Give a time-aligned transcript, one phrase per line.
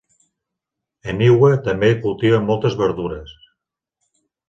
[1.13, 3.39] Eniwa també cultiva moltes verdures.